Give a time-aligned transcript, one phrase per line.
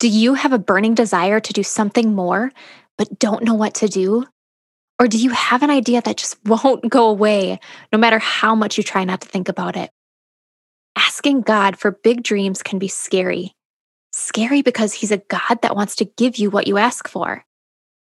[0.00, 2.50] Do you have a burning desire to do something more,
[2.96, 4.24] but don't know what to do?
[4.98, 7.60] Or do you have an idea that just won't go away
[7.92, 9.90] no matter how much you try not to think about it?
[10.96, 13.52] Asking God for big dreams can be scary.
[14.12, 17.44] Scary because He's a God that wants to give you what you ask for.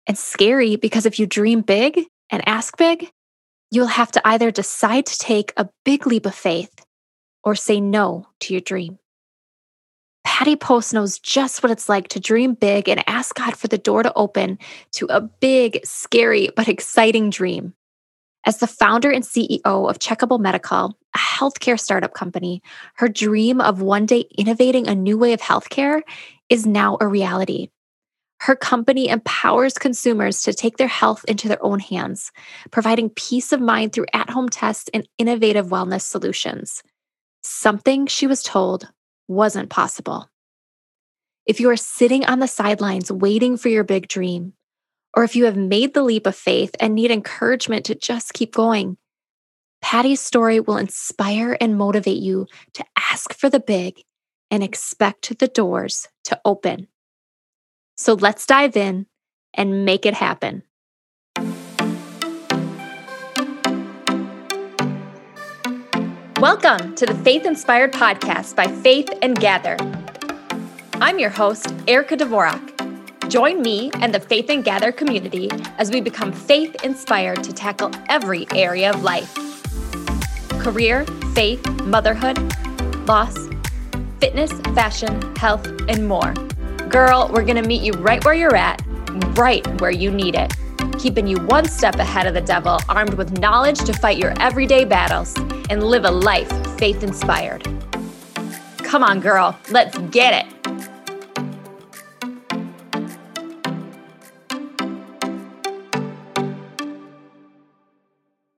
[0.09, 3.09] And scary because if you dream big and ask big,
[3.71, 6.85] you'll have to either decide to take a big leap of faith
[7.45, 8.99] or say no to your dream.
[10.25, 13.79] Patty Post knows just what it's like to dream big and ask God for the
[13.79, 14.59] door to open
[14.93, 17.75] to a big, scary, but exciting dream.
[18.47, 22.63] As the founder and CEO of Checkable Medical, a healthcare startup company,
[22.97, 26.03] her dream of one day innovating a new way of healthcare
[26.51, 27.69] is now a reality.
[28.41, 32.33] Her company empowers consumers to take their health into their own hands,
[32.71, 36.83] providing peace of mind through at home tests and innovative wellness solutions.
[37.43, 38.89] Something she was told
[39.29, 40.29] wasn't possible.
[41.47, 44.55] If you are sitting on the sidelines waiting for your big dream,
[45.17, 48.55] or if you have made the leap of faith and need encouragement to just keep
[48.55, 48.97] going,
[49.83, 54.01] Patty's story will inspire and motivate you to ask for the big
[54.51, 56.89] and expect the doors to open.
[57.97, 59.07] So let's dive in
[59.53, 60.63] and make it happen.
[66.45, 69.79] Welcome to the Faith Inspired Podcast by Faith and Gather.
[71.01, 73.31] I'm your host, Erica Dvorak.
[73.31, 77.91] Join me and the Faith and Gather community as we become faith inspired to tackle
[78.11, 79.33] every area of life
[80.63, 82.37] career, faith, motherhood,
[83.09, 83.49] loss,
[84.21, 86.35] fitness, fashion, health, and more.
[86.91, 88.83] Girl, we're going to meet you right where you're at,
[89.39, 90.55] right where you need it,
[90.99, 94.85] keeping you one step ahead of the devil, armed with knowledge to fight your everyday
[94.85, 95.35] battles
[95.71, 97.63] and live a life faith inspired.
[98.79, 100.55] Come on, girl, let's get it.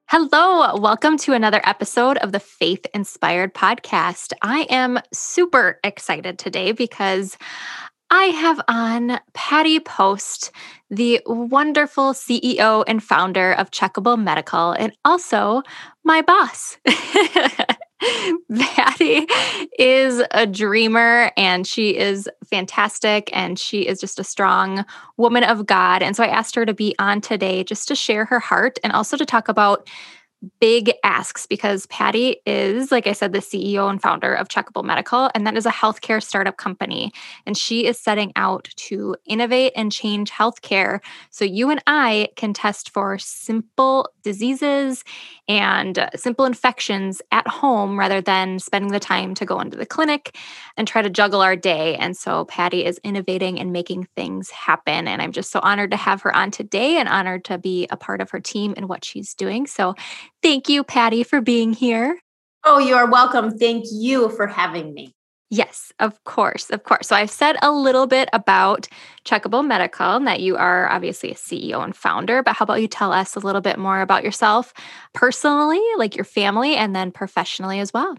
[0.09, 4.33] Hello, welcome to another episode of the Faith Inspired Podcast.
[4.41, 7.37] I am super excited today because
[8.11, 10.53] I have on Patty Post,
[10.91, 15.63] the wonderful CEO and founder of Checkable Medical, and also
[16.05, 16.79] my boss.
[18.59, 19.27] Patty
[19.79, 24.85] is a dreamer and she is fantastic and she is just a strong
[25.17, 26.03] woman of God.
[26.03, 28.93] And so I asked her to be on today just to share her heart and
[28.93, 29.89] also to talk about
[30.61, 35.31] big asks because Patty is, like I said, the CEO and founder of Checkable Medical,
[35.35, 37.13] and that is a healthcare startup company.
[37.47, 42.53] And she is setting out to innovate and change healthcare so you and I can
[42.53, 45.05] test for simple diseases
[45.49, 50.37] and simple infections at home rather than spending the time to go into the clinic
[50.77, 51.95] and try to juggle our day.
[51.97, 55.07] And so Patty is innovating and making things happen.
[55.07, 57.97] And I'm just so honored to have her on today and honored to be a
[57.97, 59.67] part of her team and what she's doing.
[59.67, 59.95] So
[60.47, 62.21] thank you, Patty, for being here.
[62.63, 63.59] Oh, you are welcome.
[63.59, 65.13] Thank you for having me.
[65.51, 67.09] Yes, of course, of course.
[67.09, 68.87] So I've said a little bit about
[69.25, 72.87] Checkable Medical and that you are obviously a CEO and founder, but how about you
[72.87, 74.73] tell us a little bit more about yourself
[75.15, 78.17] personally, like your family, and then professionally as well?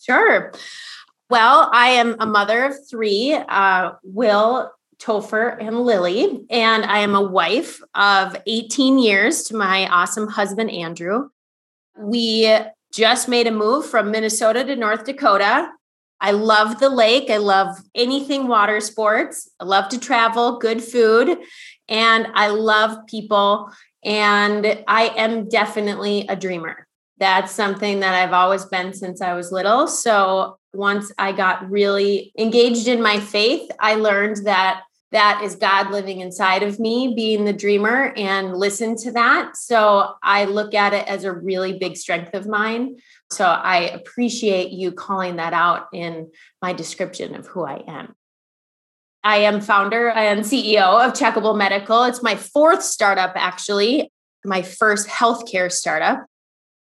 [0.00, 0.52] Sure.
[1.28, 7.14] Well, I am a mother of three, uh, Will, Topher, and Lily, and I am
[7.14, 11.28] a wife of 18 years to my awesome husband, Andrew.
[12.00, 12.56] We
[12.92, 15.70] just made a move from Minnesota to North Dakota
[16.20, 17.30] I love the lake.
[17.30, 19.48] I love anything water sports.
[19.58, 21.38] I love to travel, good food,
[21.88, 23.70] and I love people.
[24.04, 26.86] And I am definitely a dreamer.
[27.18, 29.86] That's something that I've always been since I was little.
[29.86, 34.82] So once I got really engaged in my faith, I learned that
[35.12, 39.56] that is God living inside of me, being the dreamer, and listen to that.
[39.56, 42.96] So I look at it as a really big strength of mine.
[43.30, 46.30] So I appreciate you calling that out in
[46.62, 48.14] my description of who I am.
[49.22, 52.04] I am founder and CEO of Checkable Medical.
[52.04, 54.10] It's my fourth startup, actually,
[54.44, 56.24] my first healthcare startup.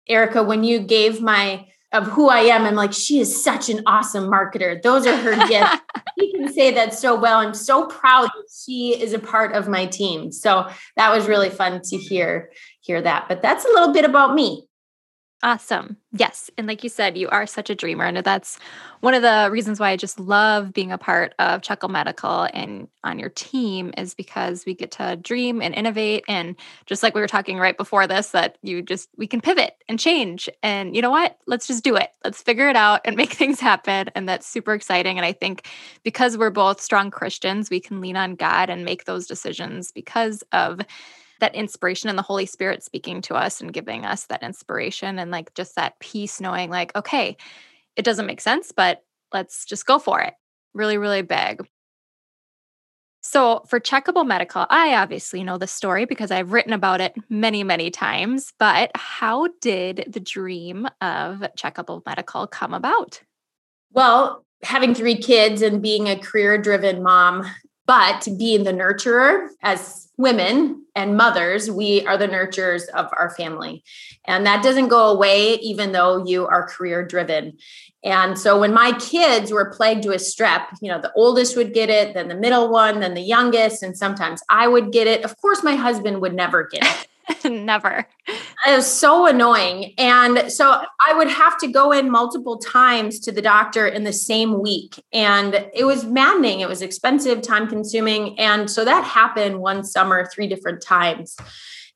[0.08, 3.82] Erica, when you gave my of who I am, I'm like, she is such an
[3.86, 4.80] awesome marketer.
[4.82, 5.80] Those are her gifts.
[6.20, 7.38] she can say that so well.
[7.38, 10.30] I'm so proud that she is a part of my team.
[10.30, 12.50] So that was really fun to hear
[12.80, 13.26] hear that.
[13.28, 14.67] But that's a little bit about me.
[15.40, 15.96] Awesome.
[16.10, 16.50] Yes.
[16.58, 18.04] And like you said, you are such a dreamer.
[18.04, 18.58] And that's
[19.02, 22.88] one of the reasons why I just love being a part of Checkable Medical and
[23.04, 26.24] on your team is because we get to dream and innovate.
[26.26, 26.56] And
[26.86, 30.00] just like we were talking right before this, that you just, we can pivot and
[30.00, 30.48] change.
[30.64, 31.38] And you know what?
[31.46, 32.10] Let's just do it.
[32.24, 34.10] Let's figure it out and make things happen.
[34.16, 35.18] And that's super exciting.
[35.18, 35.68] And I think
[36.02, 40.42] because we're both strong Christians, we can lean on God and make those decisions because
[40.50, 40.80] of
[41.40, 45.30] that inspiration and the Holy Spirit speaking to us and giving us that inspiration and
[45.30, 47.36] like just that peace, knowing like, okay,
[47.96, 50.34] it doesn't make sense, but let's just go for it.
[50.74, 51.66] Really, really big.
[53.20, 57.62] So, for Checkable Medical, I obviously know the story because I've written about it many,
[57.64, 58.52] many times.
[58.58, 63.20] But how did the dream of Checkable Medical come about?
[63.92, 67.44] Well, having three kids and being a career driven mom,
[67.88, 73.82] but being the nurturer as women and mothers, we are the nurturers of our family.
[74.26, 77.56] And that doesn't go away, even though you are career driven.
[78.04, 81.88] And so when my kids were plagued with strep, you know, the oldest would get
[81.88, 85.24] it, then the middle one, then the youngest, and sometimes I would get it.
[85.24, 87.07] Of course, my husband would never get it.
[87.44, 88.06] Never.
[88.66, 89.94] It was so annoying.
[89.98, 94.12] And so I would have to go in multiple times to the doctor in the
[94.12, 95.02] same week.
[95.12, 96.60] And it was maddening.
[96.60, 98.38] It was expensive, time consuming.
[98.38, 101.36] And so that happened one summer, three different times.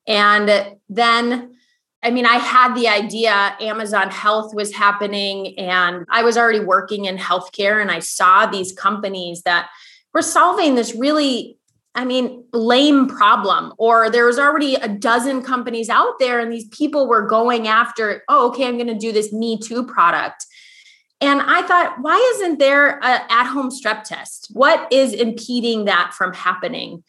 [0.07, 1.55] And then,
[2.03, 7.05] I mean, I had the idea Amazon Health was happening, and I was already working
[7.05, 9.69] in healthcare, and I saw these companies that
[10.13, 11.57] were solving this really
[11.95, 16.67] I mean, lame problem, or there was already a dozen companies out there, and these
[16.69, 20.45] people were going after, oh, okay, I'm going to do this Me Too product.
[21.21, 24.49] And I thought, why isn't there an at home strep test?
[24.53, 27.03] What is impeding that from happening?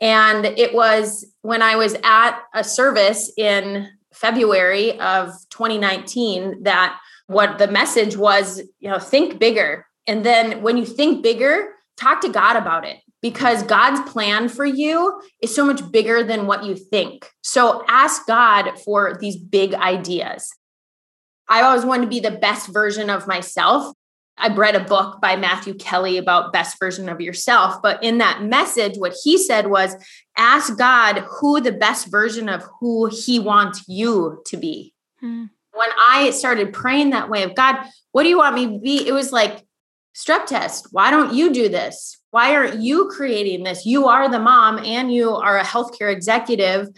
[0.00, 7.58] And it was when I was at a service in February of 2019 that what
[7.58, 9.86] the message was, you know, think bigger.
[10.06, 14.64] And then when you think bigger, talk to God about it because God's plan for
[14.64, 17.30] you is so much bigger than what you think.
[17.42, 20.54] So ask God for these big ideas.
[21.48, 23.94] I always want to be the best version of myself.
[24.36, 28.42] I read a book by Matthew Kelly about best version of yourself, but in that
[28.42, 29.96] message what he said was
[30.36, 34.94] ask God who the best version of who he wants you to be.
[35.20, 35.46] Hmm.
[35.72, 37.78] When I started praying that way of God,
[38.12, 39.06] what do you want me to be?
[39.06, 39.64] It was like
[40.14, 40.88] strep test.
[40.90, 42.18] Why don't you do this?
[42.30, 43.86] Why aren't you creating this?
[43.86, 46.88] You are the mom and you are a healthcare executive.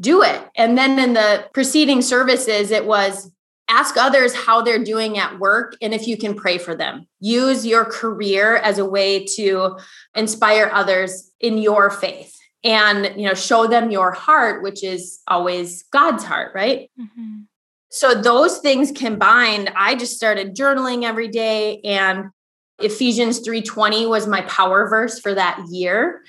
[0.00, 0.42] Do it.
[0.56, 3.30] And then in the preceding services, it was
[3.68, 7.06] ask others how they're doing at work and if you can pray for them.
[7.20, 9.78] Use your career as a way to
[10.14, 12.32] inspire others in your faith
[12.62, 16.90] and you know show them your heart which is always God's heart, right?
[17.00, 17.42] Mm-hmm.
[17.90, 22.30] So those things combined, I just started journaling every day and
[22.78, 26.22] Ephesians 3:20 was my power verse for that year.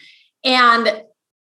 [0.43, 1.03] And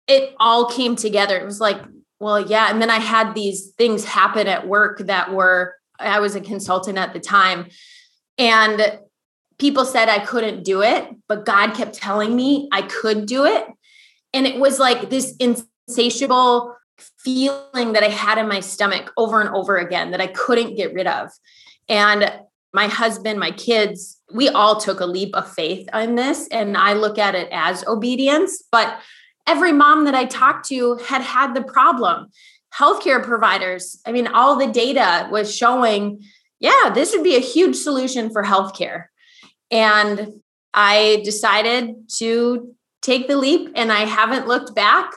[0.08, 1.38] it all came together.
[1.38, 1.82] It was like,
[2.20, 2.70] well, yeah.
[2.70, 6.98] And then I had these things happen at work that were, I was a consultant
[6.98, 7.68] at the time.
[8.38, 9.00] And
[9.58, 13.66] people said I couldn't do it, but God kept telling me I could do it.
[14.34, 19.50] And it was like this insatiable feeling that I had in my stomach over and
[19.56, 21.30] over again that I couldn't get rid of.
[21.88, 22.32] And
[22.74, 26.48] my husband, my kids, we all took a leap of faith on this.
[26.50, 28.64] And I look at it as obedience.
[28.72, 29.00] But
[29.48, 32.28] every mom that I talked to had had the problem.
[32.74, 36.22] Healthcare providers, I mean, all the data was showing,
[36.60, 39.06] yeah, this would be a huge solution for healthcare.
[39.72, 40.42] And
[40.74, 45.14] I decided to take the leap and I haven't looked back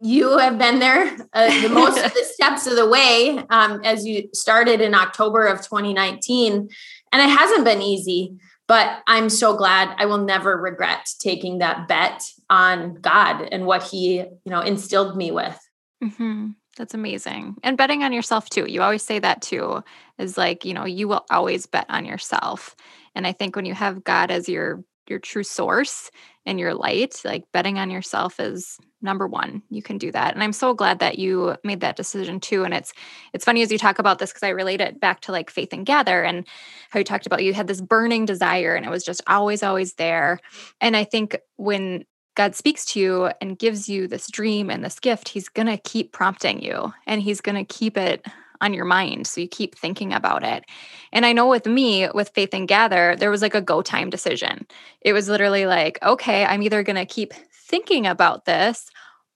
[0.00, 4.06] you have been there uh, the most of the steps of the way um, as
[4.06, 6.68] you started in October of 2019.
[7.12, 11.88] And it hasn't been easy, but I'm so glad I will never regret taking that
[11.88, 15.58] bet on God and what He, you know, instilled me with.
[16.02, 16.50] Mm-hmm.
[16.76, 17.56] That's amazing.
[17.62, 18.64] And betting on yourself too.
[18.66, 19.82] You always say that too,
[20.18, 22.74] is like, you know, you will always bet on yourself.
[23.14, 26.10] And I think when you have God as your your true source
[26.46, 29.62] and your light, like betting on yourself is number one.
[29.68, 30.34] You can do that.
[30.34, 32.64] And I'm so glad that you made that decision too.
[32.64, 32.92] And it's
[33.32, 35.72] it's funny as you talk about this because I relate it back to like faith
[35.72, 36.46] and gather and
[36.90, 39.94] how you talked about you had this burning desire and it was just always, always
[39.94, 40.40] there.
[40.80, 42.04] And I think when
[42.36, 46.12] God speaks to you and gives you this dream and this gift, he's gonna keep
[46.12, 48.24] prompting you and he's gonna keep it
[48.60, 49.26] on your mind.
[49.26, 50.64] So you keep thinking about it.
[51.12, 54.10] And I know with me, with Faith and Gather, there was like a go time
[54.10, 54.66] decision.
[55.00, 57.32] It was literally like, okay, I'm either going to keep
[57.68, 58.90] thinking about this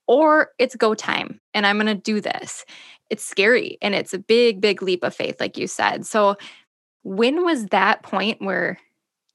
[0.06, 2.64] or it's go time and I'm going to do this.
[3.10, 6.06] it's scary and it's a big, big leap of faith, like you said.
[6.06, 6.36] So,
[7.02, 8.78] when was that point where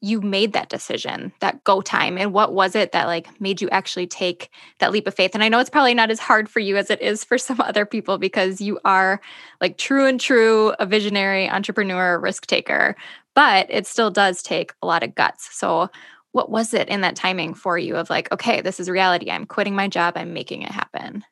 [0.02, 2.18] you made that decision, that go time?
[2.18, 5.32] And what was it that like made you actually take that leap of faith?
[5.34, 7.60] And I know it's probably not as hard for you as it is for some
[7.62, 9.22] other people because you are
[9.62, 12.96] like true and true a visionary entrepreneur, risk taker,
[13.36, 15.50] but it still does take a lot of guts.
[15.56, 15.90] So,
[16.32, 19.32] what was it in that timing for you of like, okay, this is reality.
[19.32, 21.24] I'm quitting my job, I'm making it happen?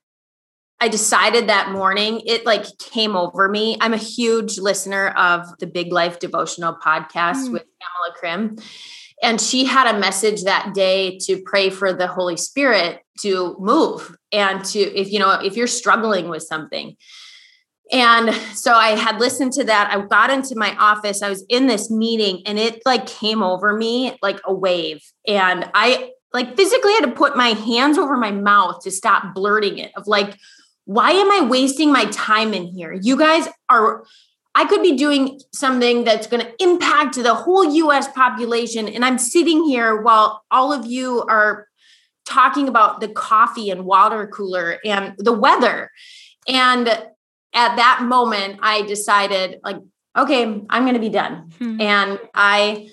[0.80, 3.78] I decided that morning, it like came over me.
[3.82, 7.54] I'm a huge listener of the Big Life Devotional podcast mm.
[7.54, 8.58] with Pamela Krim.
[9.24, 14.16] And she had a message that day to pray for the Holy Spirit to move
[14.32, 16.96] and to, if you know, if you're struggling with something.
[17.92, 19.92] And so I had listened to that.
[19.92, 21.24] I got into my office.
[21.24, 25.02] I was in this meeting and it like came over me like a wave.
[25.26, 29.80] And I like physically had to put my hands over my mouth to stop blurting
[29.80, 30.38] it of like,
[30.88, 32.94] why am I wasting my time in here?
[32.94, 34.06] You guys are,
[34.56, 38.88] I could be doing something that's going to impact the whole US population.
[38.88, 41.68] And I'm sitting here while all of you are
[42.26, 45.92] talking about the coffee and water cooler and the weather.
[46.48, 49.78] And at that moment, I decided, like,
[50.18, 51.52] okay, I'm going to be done.
[51.60, 51.82] Hmm.
[51.82, 52.90] And I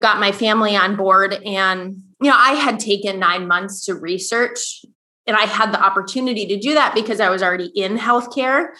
[0.00, 1.34] got my family on board.
[1.34, 4.82] And, you know, I had taken nine months to research
[5.28, 8.70] and I had the opportunity to do that because I was already in healthcare.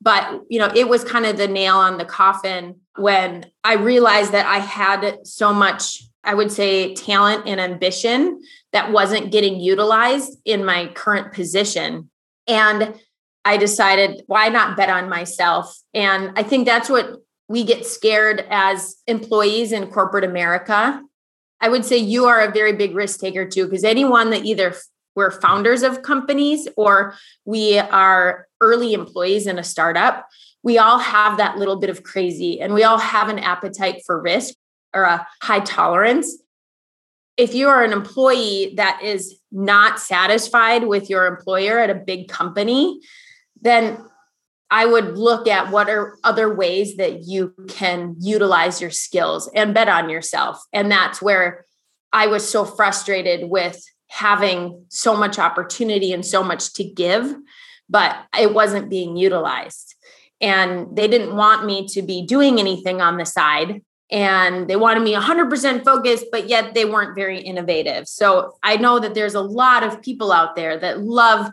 [0.00, 4.32] But, you know, it was kind of the nail on the coffin when I realized
[4.32, 10.38] that I had so much, I would say, talent and ambition that wasn't getting utilized
[10.44, 12.10] in my current position.
[12.46, 12.94] And
[13.46, 15.74] I decided, why not bet on myself?
[15.94, 21.02] And I think that's what we get scared as employees in corporate America.
[21.60, 24.74] I would say you are a very big risk taker too, because anyone that either
[25.16, 30.28] we're founders of companies or we are early employees in a startup,
[30.62, 34.20] we all have that little bit of crazy and we all have an appetite for
[34.20, 34.54] risk
[34.94, 36.38] or a high tolerance.
[37.36, 42.28] If you are an employee that is not satisfied with your employer at a big
[42.28, 43.00] company,
[43.60, 43.98] then
[44.70, 49.72] I would look at what are other ways that you can utilize your skills and
[49.72, 50.60] bet on yourself.
[50.72, 51.64] And that's where
[52.12, 57.34] I was so frustrated with having so much opportunity and so much to give,
[57.88, 59.94] but it wasn't being utilized.
[60.40, 63.82] And they didn't want me to be doing anything on the side.
[64.10, 68.06] And they wanted me 100% focused, but yet they weren't very innovative.
[68.06, 71.50] So I know that there's a lot of people out there that love,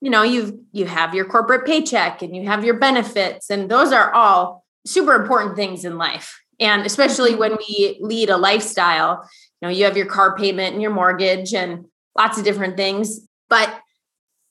[0.00, 3.90] you know, you've you have your corporate paycheck and you have your benefits, and those
[3.90, 6.42] are all super important things in life.
[6.60, 9.26] And especially when we lead a lifestyle,
[9.60, 13.20] you know, you have your car payment and your mortgage and lots of different things.
[13.48, 13.80] But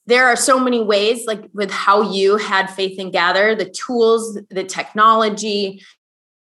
[0.06, 4.38] there are so many ways, like with how you had faith and gather, the tools,
[4.50, 5.82] the technology,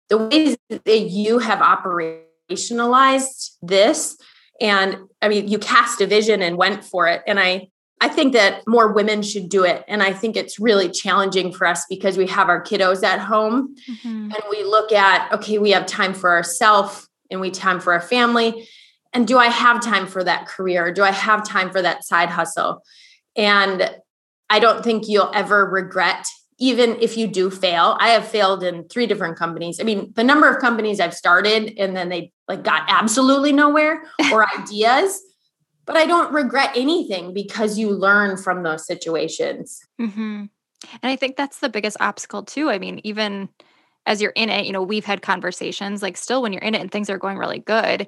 [0.09, 4.17] the ways that you have operationalized this.
[4.59, 7.23] And I mean, you cast a vision and went for it.
[7.27, 7.69] And I
[8.03, 9.85] I think that more women should do it.
[9.87, 13.75] And I think it's really challenging for us because we have our kiddos at home
[13.87, 14.07] mm-hmm.
[14.07, 18.01] and we look at, okay, we have time for ourselves and we time for our
[18.01, 18.67] family
[19.13, 20.93] and do I have time for that career?
[20.93, 22.81] Do I have time for that side hustle?
[23.35, 23.93] And
[24.49, 26.27] I don't think you'll ever regret
[26.61, 27.97] even if you do fail.
[27.99, 29.79] I have failed in three different companies.
[29.79, 34.03] I mean, the number of companies I've started and then they like got absolutely nowhere
[34.31, 35.19] or ideas,
[35.87, 39.79] but I don't regret anything because you learn from those situations.
[39.99, 40.45] Mm-hmm.
[41.01, 42.69] And I think that's the biggest obstacle too.
[42.69, 43.49] I mean, even
[44.05, 46.81] as you're in it, you know, we've had conversations like still when you're in it
[46.81, 48.07] and things are going really good,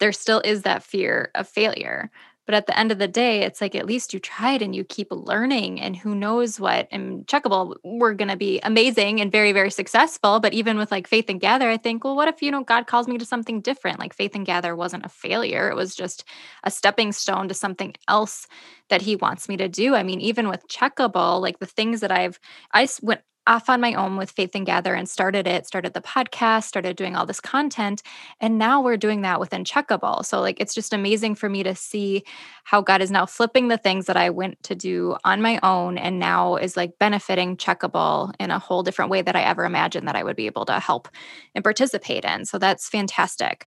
[0.00, 2.10] there still is that fear of failure.
[2.48, 4.82] But at the end of the day, it's like at least you tried and you
[4.82, 6.88] keep learning, and who knows what.
[6.90, 10.40] And Checkable, we're going to be amazing and very, very successful.
[10.40, 12.86] But even with like Faith and Gather, I think, well, what if, you know, God
[12.86, 13.98] calls me to something different?
[13.98, 16.24] Like Faith and Gather wasn't a failure, it was just
[16.64, 18.46] a stepping stone to something else
[18.88, 19.94] that He wants me to do.
[19.94, 22.40] I mean, even with Checkable, like the things that I've,
[22.72, 26.00] I went off on my own with Faith and Gather and started it, started the
[26.00, 28.02] podcast, started doing all this content.
[28.40, 30.24] And now we're doing that within Checkable.
[30.24, 32.24] So, like, it's just amazing for me to see
[32.64, 35.98] how God is now flipping the things that I went to do on my own
[35.98, 40.06] and now is like benefiting Checkable in a whole different way that I ever imagined
[40.06, 41.08] that I would be able to help
[41.54, 42.44] and participate in.
[42.44, 43.66] So, that's fantastic.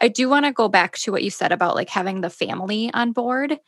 [0.00, 2.90] I do want to go back to what you said about like having the family
[2.94, 3.58] on board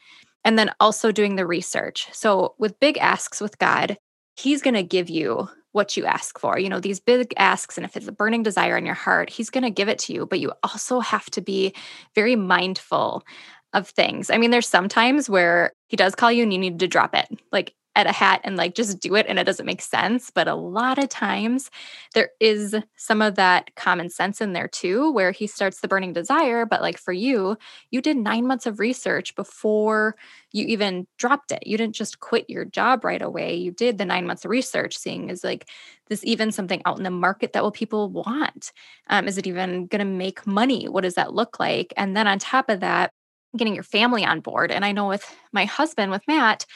[0.44, 2.08] and then also doing the research.
[2.12, 3.98] So, with big asks with God,
[4.36, 6.58] he's going to give you what you ask for.
[6.58, 9.50] You know, these big asks, and if it's a burning desire in your heart, he's
[9.50, 10.26] going to give it to you.
[10.26, 11.74] But you also have to be
[12.14, 13.24] very mindful
[13.72, 14.30] of things.
[14.30, 17.28] I mean, there's sometimes where he does call you and you need to drop it.
[17.52, 20.30] Like at a hat and like just do it and it doesn't make sense.
[20.30, 21.70] But a lot of times
[22.14, 26.12] there is some of that common sense in there too, where he starts the burning
[26.12, 26.66] desire.
[26.66, 27.56] But like for you,
[27.90, 30.14] you did nine months of research before
[30.52, 31.66] you even dropped it.
[31.66, 33.56] You didn't just quit your job right away.
[33.56, 35.68] You did the nine months of research, seeing is like
[36.08, 38.72] this even something out in the market that will people want?
[39.08, 40.86] Um, is it even going to make money?
[40.86, 41.92] What does that look like?
[41.96, 43.10] And then on top of that,
[43.56, 44.70] getting your family on board.
[44.70, 46.66] And I know with my husband, with Matt,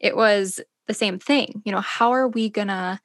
[0.00, 1.62] it was the same thing.
[1.64, 3.00] You know, how are we going to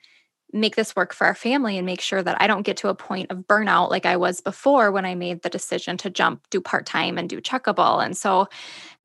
[0.54, 2.96] make this work for our family and make sure that I don't get to a
[2.96, 6.60] point of burnout like I was before when I made the decision to jump, do
[6.62, 8.04] part time, and do checkable.
[8.04, 8.48] And so,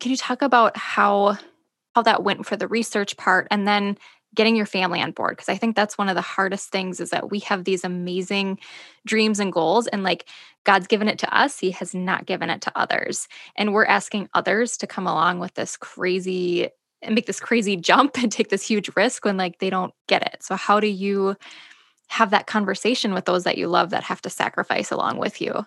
[0.01, 1.39] can you talk about how
[1.95, 3.97] how that went for the research part, and then
[4.35, 5.37] getting your family on board?
[5.37, 8.59] Because I think that's one of the hardest things is that we have these amazing
[9.07, 10.29] dreams and goals, and like
[10.65, 14.29] God's given it to us, He has not given it to others, and we're asking
[14.35, 16.69] others to come along with this crazy
[17.03, 20.23] and make this crazy jump and take this huge risk when like they don't get
[20.23, 20.43] it.
[20.43, 21.37] So how do you
[22.09, 25.67] have that conversation with those that you love that have to sacrifice along with you?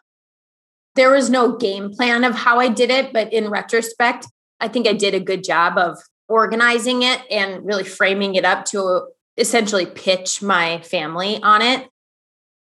[0.96, 4.28] There was no game plan of how I did it, but in retrospect,
[4.60, 8.66] I think I did a good job of organizing it and really framing it up
[8.66, 9.08] to
[9.38, 11.88] essentially pitch my family on it.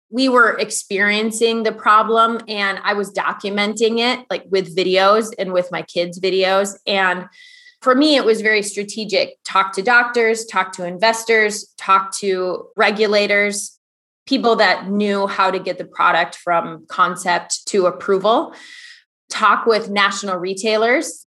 [0.10, 5.72] We were experiencing the problem and I was documenting it like with videos and with
[5.72, 6.78] my kids' videos.
[6.86, 7.28] And
[7.82, 13.80] for me, it was very strategic talk to doctors, talk to investors, talk to regulators,
[14.28, 18.54] people that knew how to get the product from concept to approval,
[19.30, 21.26] talk with national retailers,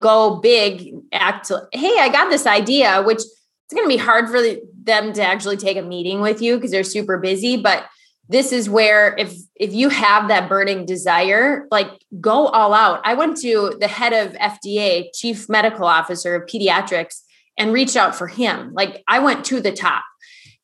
[0.00, 4.40] go big, act, hey, I got this idea, which it's going to be hard for
[4.84, 7.56] them to actually take a meeting with you because they're super busy.
[7.56, 7.84] But
[8.28, 11.90] this is where if if you have that burning desire like
[12.20, 13.00] go all out.
[13.04, 17.20] I went to the head of fda chief medical officer of pediatrics
[17.58, 18.72] and reached out for him.
[18.74, 20.04] Like i went to the top.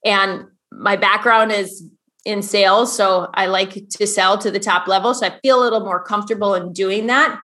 [0.04, 1.85] And my background is
[2.25, 5.64] in sales so i like to sell to the top level so i feel a
[5.64, 7.40] little more comfortable in doing that.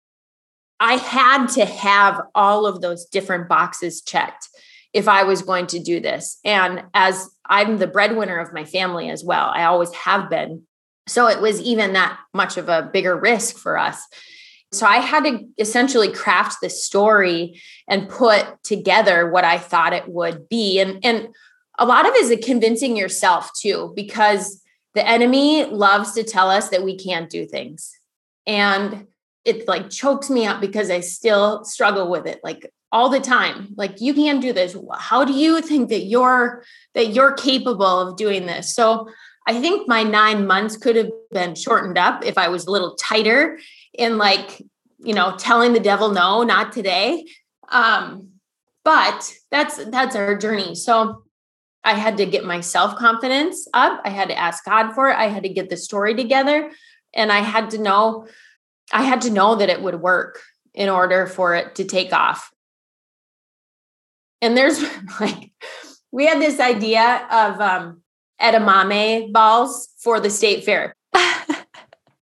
[0.79, 4.47] I had to have all of those different boxes checked
[4.93, 6.39] if I was going to do this.
[6.45, 10.63] And as I'm the breadwinner of my family as well, I always have been.
[11.07, 14.01] So it was even that much of a bigger risk for us.
[14.73, 20.09] So I had to essentially craft the story and put together what I thought it
[20.09, 20.79] would be.
[20.79, 21.29] And, and
[21.79, 24.61] a lot of it is convincing yourself too, because
[24.93, 27.93] the enemy loves to tell us that we can't do things.
[28.45, 29.07] And
[29.45, 32.41] it like chokes me up because I still struggle with it.
[32.43, 33.73] Like all the time.
[33.75, 34.75] Like you can't do this.
[34.97, 38.73] How do you think that you're that you're capable of doing this?
[38.73, 39.09] So
[39.49, 42.95] i think my 9 months could have been shortened up if i was a little
[42.95, 43.57] tighter
[43.93, 44.61] in like
[44.99, 47.25] you know telling the devil no not today.
[47.69, 48.29] Um
[48.83, 50.75] but that's that's our journey.
[50.75, 51.23] So
[51.83, 54.01] i had to get my self confidence up.
[54.05, 55.17] I had to ask god for it.
[55.17, 56.71] I had to get the story together.
[57.13, 58.27] And i had to know
[58.93, 60.39] i had to know that it would work
[60.73, 62.51] in order for it to take off
[64.41, 64.81] and there's
[65.19, 65.51] like,
[66.11, 68.01] we had this idea of um,
[68.41, 70.95] edamame balls for the state fair.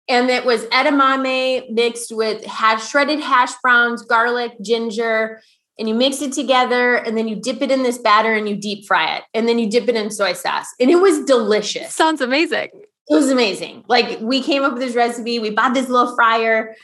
[0.09, 5.41] and it was edamame mixed with hash, shredded hash browns, garlic, ginger,
[5.79, 8.57] and you mix it together and then you dip it in this batter and you
[8.57, 9.25] deep fry it.
[9.33, 10.67] And then you dip it in soy sauce.
[10.81, 11.95] And it was delicious.
[11.95, 12.69] Sounds amazing.
[13.11, 13.85] It was amazing.
[13.89, 16.75] Like we came up with this recipe, we bought this little fryer.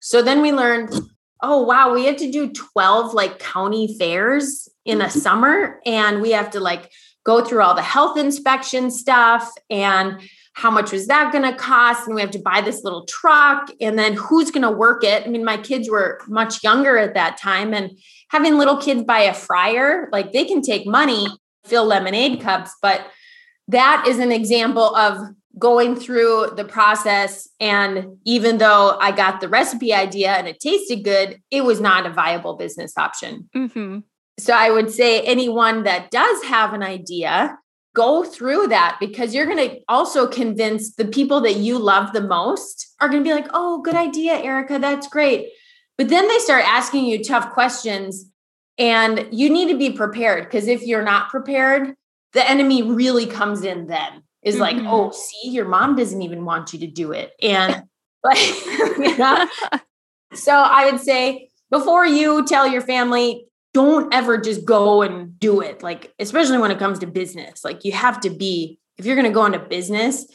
[0.00, 0.92] So then we learned
[1.42, 1.94] oh wow.
[1.94, 5.18] We have to do 12 like county fairs in a mm-hmm.
[5.18, 6.90] summer and we have to like
[7.24, 10.20] go through all the health inspection stuff and
[10.54, 13.70] how much was that going to cost and we have to buy this little truck
[13.80, 15.24] and then who's going to work it?
[15.24, 17.98] I mean my kids were much younger at that time and
[18.30, 21.26] having little kids buy a fryer like they can take money
[21.64, 23.06] fill lemonade cups but
[23.68, 25.18] that is an example of
[25.58, 27.48] going through the process.
[27.60, 32.06] And even though i got the recipe idea and it tasted good it was not
[32.06, 33.48] a viable business option.
[33.56, 34.00] Mm-hmm.
[34.38, 37.58] so i would say anyone that does have an idea
[37.94, 42.20] go through that because you're going to also convince the people that you love the
[42.20, 45.48] most are going to be like oh good idea erica that's great.
[45.96, 48.30] But then they start asking you tough questions
[48.78, 51.94] and you need to be prepared because if you're not prepared
[52.34, 54.62] the enemy really comes in then is mm-hmm.
[54.62, 57.32] like, oh, see, your mom doesn't even want you to do it.
[57.42, 57.84] And
[58.24, 58.38] like,
[58.98, 59.48] you know?
[60.34, 65.60] so I would say before you tell your family, don't ever just go and do
[65.60, 65.82] it.
[65.82, 69.28] Like, especially when it comes to business, like you have to be, if you're going
[69.28, 70.26] to go into business,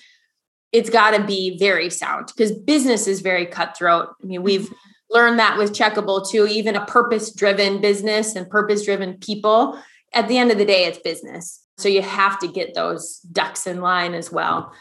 [0.71, 4.09] it's got to be very sound because business is very cutthroat.
[4.21, 5.13] I mean, we've mm-hmm.
[5.15, 9.77] learned that with Checkable too, even a purpose driven business and purpose driven people
[10.13, 11.62] at the end of the day, it's business.
[11.83, 14.73] So you have to get those ducks in line as well.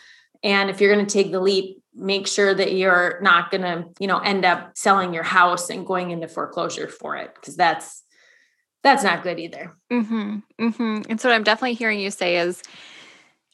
[0.43, 3.85] And if you're going to take the leap, make sure that you're not going to,
[3.99, 8.03] you know, end up selling your house and going into foreclosure for it because that's
[8.83, 9.77] that's not good either.
[9.93, 11.03] Mm-hmm, mm-hmm.
[11.09, 12.62] And so what I'm definitely hearing you say is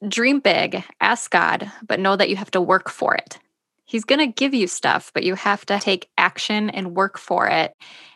[0.06, 3.38] dream big, ask God, but know that you have to work for it.
[3.84, 7.46] He's going to give you stuff, but you have to take action and work for
[7.46, 7.74] it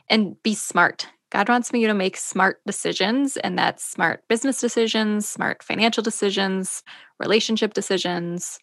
[0.09, 1.07] and be smart.
[1.33, 6.83] God wants me to make smart decisions, and that's smart business decisions, smart financial decisions,
[7.19, 8.59] relationship decisions,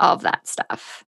[0.00, 1.04] all of that stuff.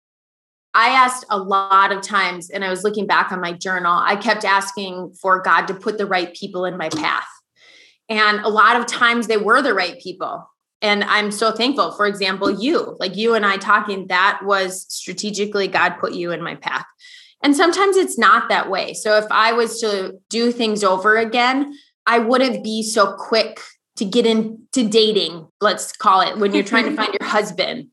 [0.74, 4.16] I asked a lot of times, and I was looking back on my journal, I
[4.16, 7.28] kept asking for God to put the right people in my path.
[8.08, 10.44] And a lot of times they were the right people.
[10.82, 11.92] And I'm so thankful.
[11.92, 16.42] For example, you, like you and I talking, that was strategically God put you in
[16.42, 16.84] my path.
[17.42, 18.94] And sometimes it's not that way.
[18.94, 21.74] So if I was to do things over again,
[22.06, 23.60] I wouldn't be so quick
[23.96, 27.88] to get into dating, let's call it, when you're trying to find your husband.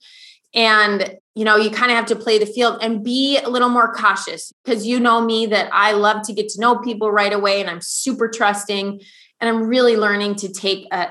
[0.53, 3.69] And, you know, you kind of have to play the field and be a little
[3.69, 7.33] more cautious because you know me that I love to get to know people right
[7.33, 9.01] away and I'm super trusting.
[9.39, 11.09] And I'm really learning to take a,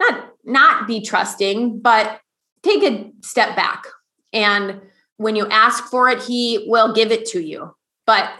[0.00, 2.20] not, not be trusting, but
[2.62, 3.84] take a step back
[4.32, 4.80] and
[5.16, 7.74] when you ask for it, he will give it to you.
[8.06, 8.30] But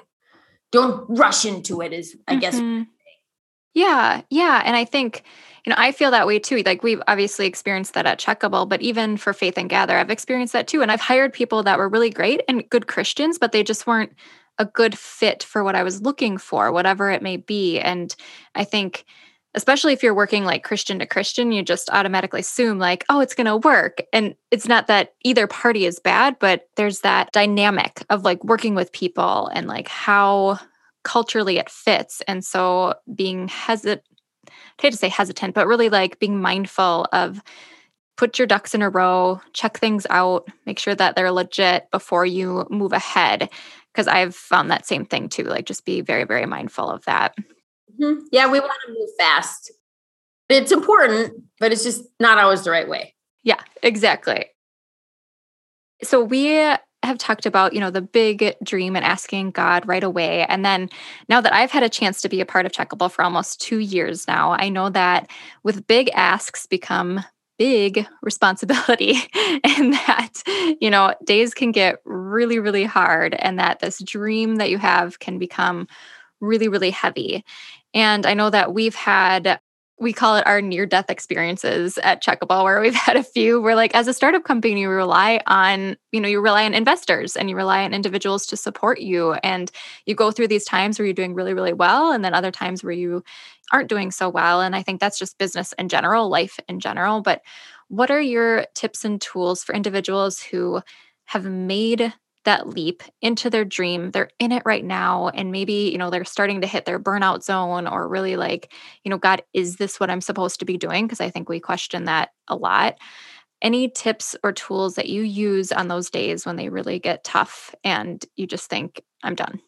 [0.72, 2.40] don't rush into it, is I mm-hmm.
[2.40, 2.86] guess.
[3.74, 4.22] Yeah.
[4.30, 4.62] Yeah.
[4.64, 5.22] And I think,
[5.64, 6.62] you know, I feel that way too.
[6.64, 10.52] Like we've obviously experienced that at Checkable, but even for Faith and Gather, I've experienced
[10.54, 10.80] that too.
[10.82, 14.12] And I've hired people that were really great and good Christians, but they just weren't
[14.58, 17.78] a good fit for what I was looking for, whatever it may be.
[17.78, 18.14] And
[18.54, 19.04] I think
[19.56, 23.34] especially if you're working like Christian to Christian, you just automatically assume, like, oh, it's
[23.34, 24.02] going to work.
[24.12, 28.74] And it's not that either party is bad, but there's that dynamic of like working
[28.74, 30.58] with people and like how
[31.04, 32.22] culturally it fits.
[32.28, 34.02] And so being hesitant,
[34.48, 37.40] I hate to say hesitant, but really like being mindful of
[38.16, 42.26] put your ducks in a row, check things out, make sure that they're legit before
[42.26, 43.50] you move ahead.
[43.92, 45.44] Because I've found that same thing too.
[45.44, 47.34] Like, just be very, very mindful of that.
[48.00, 48.26] Mm-hmm.
[48.32, 49.72] Yeah, we want to move fast.
[50.48, 53.14] It's important, but it's just not always the right way.
[53.42, 54.46] Yeah, exactly.
[56.02, 56.46] So we
[57.02, 60.44] have talked about, you know, the big dream and asking God right away.
[60.46, 60.90] And then
[61.28, 63.78] now that I've had a chance to be a part of Checkable for almost 2
[63.78, 65.30] years now, I know that
[65.62, 67.24] with big asks become
[67.58, 69.14] big responsibility
[69.64, 70.42] and that
[70.80, 75.18] you know days can get really really hard and that this dream that you have
[75.20, 75.88] can become
[76.40, 77.44] really really heavy
[77.94, 79.60] and I know that we've had
[79.98, 83.74] we call it our near death experiences at Checkable, where we've had a few where,
[83.74, 87.48] like, as a startup company, you rely on, you know, you rely on investors and
[87.48, 89.32] you rely on individuals to support you.
[89.34, 89.70] And
[90.04, 92.84] you go through these times where you're doing really, really well, and then other times
[92.84, 93.22] where you
[93.72, 94.60] aren't doing so well.
[94.60, 97.22] And I think that's just business in general, life in general.
[97.22, 97.42] But
[97.88, 100.82] what are your tips and tools for individuals who
[101.26, 102.12] have made
[102.46, 104.10] that leap into their dream.
[104.10, 105.28] They're in it right now.
[105.28, 108.72] And maybe, you know, they're starting to hit their burnout zone or really like,
[109.04, 111.06] you know, God, is this what I'm supposed to be doing?
[111.06, 112.96] Because I think we question that a lot.
[113.62, 117.74] Any tips or tools that you use on those days when they really get tough
[117.84, 119.60] and you just think, I'm done?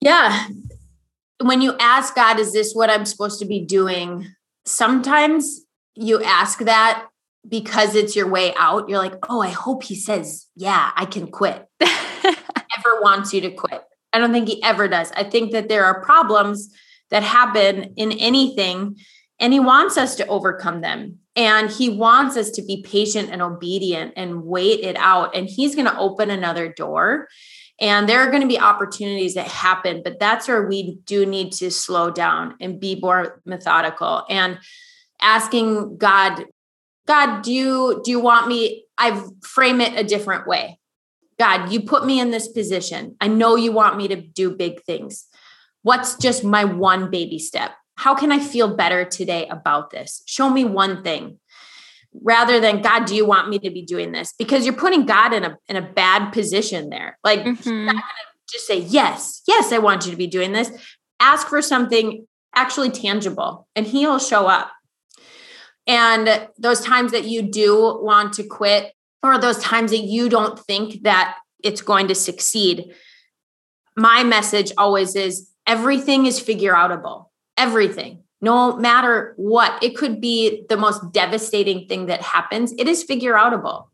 [0.00, 0.46] Yeah.
[1.40, 4.26] When you ask God, is this what I'm supposed to be doing?
[4.64, 5.60] Sometimes
[5.94, 7.06] you ask that
[7.46, 11.26] because it's your way out, you're like, oh, I hope he says, yeah, I can
[11.28, 11.66] quit.
[11.80, 13.82] Never wants you to quit.
[14.12, 15.10] I don't think he ever does.
[15.16, 16.72] I think that there are problems
[17.10, 18.96] that happen in anything,
[19.38, 21.18] and he wants us to overcome them.
[21.34, 25.34] And he wants us to be patient and obedient and wait it out.
[25.34, 27.26] And he's going to open another door.
[27.80, 31.52] And there are going to be opportunities that happen, but that's where we do need
[31.54, 34.58] to slow down and be more methodical and
[35.22, 36.44] asking God
[37.06, 38.84] God, do you do you want me?
[38.98, 40.78] I frame it a different way.
[41.38, 43.16] God, you put me in this position.
[43.20, 45.26] I know you want me to do big things.
[45.82, 47.72] What's just my one baby step?
[47.96, 50.22] How can I feel better today about this?
[50.26, 51.38] Show me one thing
[52.20, 54.34] rather than God, do you want me to be doing this?
[54.38, 57.18] Because you're putting God in a in a bad position there.
[57.24, 57.86] Like mm-hmm.
[57.86, 58.04] not gonna
[58.50, 60.70] just say, yes, yes, I want you to be doing this.
[61.20, 64.70] Ask for something actually tangible and he'll show up.
[65.86, 68.92] And those times that you do want to quit,
[69.22, 72.94] or those times that you don't think that it's going to succeed,
[73.96, 77.26] my message always is everything is figure outable.
[77.56, 79.82] Everything, no matter what.
[79.82, 83.88] It could be the most devastating thing that happens, it is figure outable.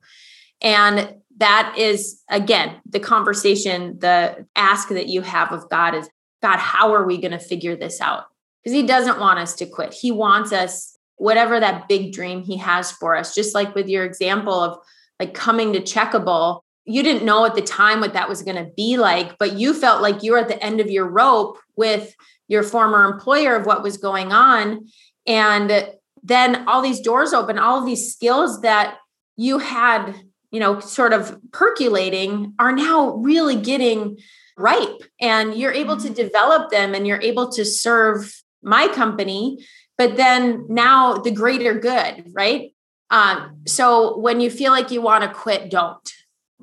[0.61, 6.09] And that is, again, the conversation, the ask that you have of God is
[6.42, 8.24] God, how are we going to figure this out?
[8.68, 9.94] because he doesn't want us to quit.
[9.94, 14.04] He wants us, whatever that big dream he has for us, just like with your
[14.04, 14.78] example of
[15.20, 16.61] like coming to checkable.
[16.85, 19.74] You didn't know at the time what that was going to be like, but you
[19.74, 22.14] felt like you were at the end of your rope with
[22.46, 24.87] your former employer of what was going on.
[25.26, 25.90] And
[26.22, 28.96] then all these doors open, all of these skills that
[29.37, 30.14] you had,
[30.50, 34.18] you know, sort of percolating are now really getting
[34.57, 36.14] ripe and you're able to mm-hmm.
[36.14, 39.64] develop them and you're able to serve my company
[39.98, 42.72] but then now the greater good right
[43.11, 46.12] um, so when you feel like you want to quit don't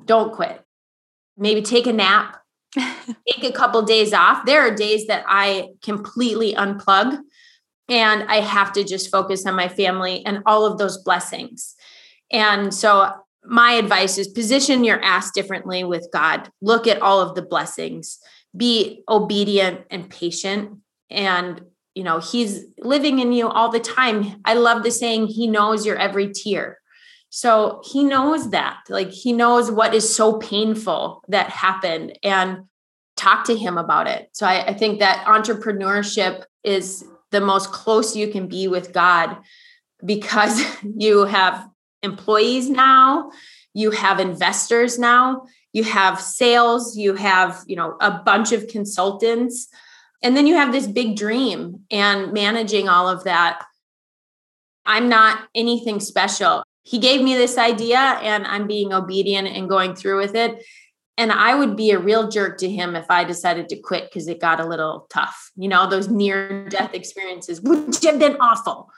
[0.04, 0.62] don't quit
[1.36, 2.38] maybe take a nap
[2.76, 7.18] take a couple days off there are days that i completely unplug
[7.88, 11.76] and i have to just focus on my family and all of those blessings
[12.32, 13.12] and so
[13.48, 16.50] my advice is position your ass differently with God.
[16.60, 18.18] Look at all of the blessings.
[18.56, 20.78] Be obedient and patient.
[21.10, 21.62] And,
[21.96, 24.40] you know, He's living in you all the time.
[24.44, 26.78] I love the saying, He knows your every tear.
[27.30, 28.80] So He knows that.
[28.90, 32.64] Like, He knows what is so painful that happened and
[33.16, 34.28] talk to Him about it.
[34.32, 39.38] So I, I think that entrepreneurship is the most close you can be with God
[40.04, 40.62] because
[40.96, 41.66] you have
[42.02, 43.30] employees now,
[43.72, 49.68] you have investors now, you have sales, you have, you know, a bunch of consultants.
[50.22, 53.62] And then you have this big dream and managing all of that.
[54.84, 56.62] I'm not anything special.
[56.82, 60.64] He gave me this idea and I'm being obedient and going through with it.
[61.18, 64.28] And I would be a real jerk to him if I decided to quit because
[64.28, 65.50] it got a little tough.
[65.56, 68.90] You know, those near death experiences would have been awful.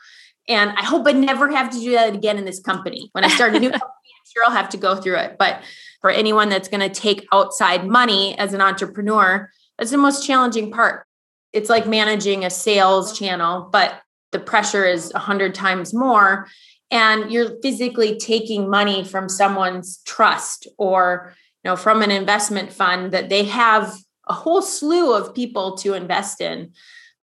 [0.49, 3.11] And I hope I never have to do that again in this company.
[3.13, 5.37] When I start a new company, I'm sure I'll have to go through it.
[5.39, 5.63] But
[6.01, 10.73] for anyone that's going to take outside money as an entrepreneur, that's the most challenging
[10.73, 11.07] part.
[11.53, 14.01] It's like managing a sales channel, but
[14.33, 16.47] the pressure is a hundred times more.
[16.91, 23.13] And you're physically taking money from someone's trust or you know from an investment fund
[23.13, 23.95] that they have
[24.27, 26.73] a whole slew of people to invest in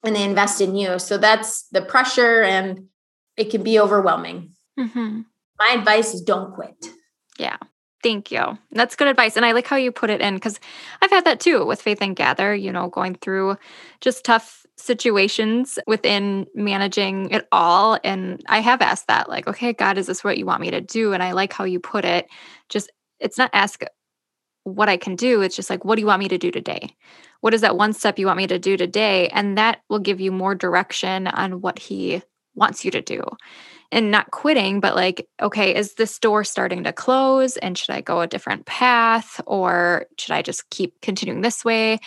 [0.05, 0.99] and they invest in you.
[0.99, 2.89] So that's the pressure and
[3.37, 4.53] it can be overwhelming.
[4.79, 5.23] Mm-hmm.
[5.59, 6.87] My advice is don't quit.
[7.39, 7.57] Yeah.
[8.03, 8.59] Thank you.
[8.71, 9.37] That's good advice.
[9.37, 10.61] And I like how you put it in because
[11.03, 13.57] I've had that too with Faith and Gather, you know, going through
[14.01, 17.99] just tough situations within managing it all.
[18.05, 20.81] And I have asked that, like, okay, God, is this what you want me to
[20.81, 21.13] do?
[21.13, 22.29] And I like how you put it.
[22.69, 23.83] Just, it's not ask
[24.63, 25.43] what I can do.
[25.43, 26.95] It's just like, what do you want me to do today?
[27.41, 29.29] What is that one step you want me to do today?
[29.29, 32.23] And that will give you more direction on what He
[32.55, 33.23] wants you to do
[33.91, 38.01] and not quitting but like okay is this door starting to close and should i
[38.01, 41.99] go a different path or should i just keep continuing this way?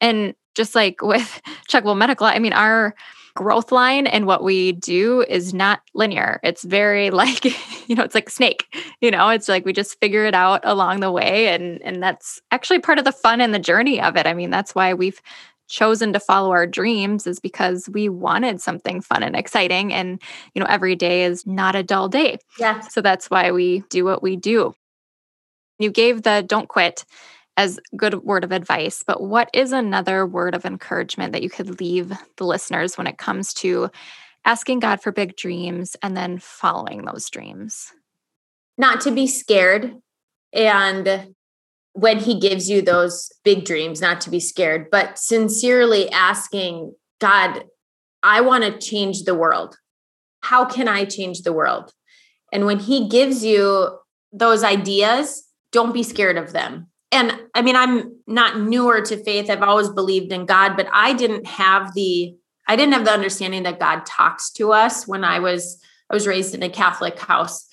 [0.00, 2.94] And just like with checkable medical i mean our
[3.38, 6.40] growth line and what we do is not linear.
[6.42, 7.44] It's very like
[7.88, 8.66] you know it's like snake
[9.00, 9.28] you know?
[9.28, 12.98] It's like we just figure it out along the way and and that's actually part
[12.98, 14.26] of the fun and the journey of it.
[14.26, 15.22] I mean that's why we've
[15.68, 20.20] chosen to follow our dreams is because we wanted something fun and exciting and
[20.54, 22.38] you know every day is not a dull day.
[22.58, 24.74] Yeah so that's why we do what we do.
[25.78, 27.04] You gave the don't quit
[27.56, 31.80] as good word of advice but what is another word of encouragement that you could
[31.80, 33.90] leave the listeners when it comes to
[34.44, 37.92] asking god for big dreams and then following those dreams?
[38.78, 39.96] Not to be scared
[40.52, 41.34] and
[41.98, 47.64] when he gives you those big dreams, not to be scared, but sincerely asking God,
[48.22, 49.76] I want to change the world.
[50.42, 51.92] How can I change the world?
[52.52, 53.98] And when he gives you
[54.32, 56.86] those ideas, don't be scared of them.
[57.10, 59.50] And I mean, I'm not newer to faith.
[59.50, 62.36] I've always believed in God, but I didn't have the
[62.68, 66.28] I didn't have the understanding that God talks to us when I was I was
[66.28, 67.67] raised in a Catholic house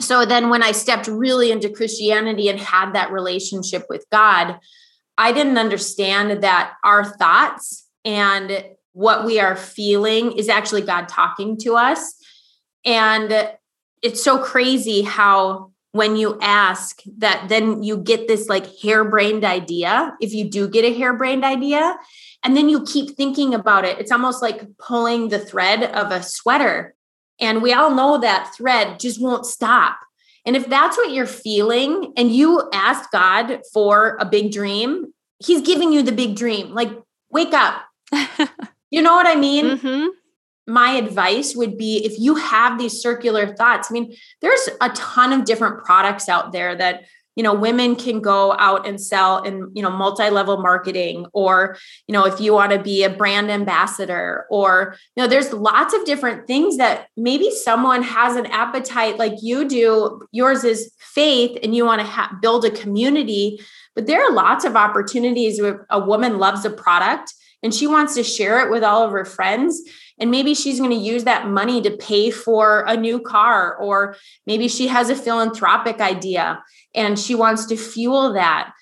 [0.00, 4.58] so then when I stepped really into Christianity and had that relationship with God,
[5.16, 11.58] I didn't understand that our thoughts and what we are feeling is actually God talking
[11.58, 12.14] to us.
[12.84, 13.50] And
[14.02, 20.14] it's so crazy how when you ask that then you get this like harebrained idea
[20.20, 21.96] if you do get a harebrained idea
[22.44, 26.22] and then you keep thinking about it it's almost like pulling the thread of a
[26.22, 26.94] sweater
[27.40, 29.98] and we all know that thread just won't stop.
[30.44, 35.60] And if that's what you're feeling and you ask God for a big dream, He's
[35.60, 36.74] giving you the big dream.
[36.74, 36.90] Like,
[37.30, 37.82] wake up.
[38.90, 39.66] you know what I mean?
[39.66, 40.06] Mm-hmm.
[40.66, 45.32] My advice would be if you have these circular thoughts, I mean, there's a ton
[45.32, 47.04] of different products out there that
[47.38, 52.12] you know women can go out and sell in you know multi-level marketing or you
[52.12, 56.04] know if you want to be a brand ambassador or you know there's lots of
[56.04, 60.20] different things that maybe someone has an appetite like you do.
[60.32, 63.60] Yours is faith and you want to ha- build a community
[63.94, 68.14] but there are lots of opportunities where a woman loves a product and she wants
[68.14, 69.82] to share it with all of her friends.
[70.20, 74.16] And maybe she's going to use that money to pay for a new car or
[74.46, 76.62] maybe she has a philanthropic idea
[76.94, 78.72] and she wants to fuel that.